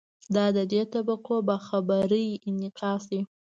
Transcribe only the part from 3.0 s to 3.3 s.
دی.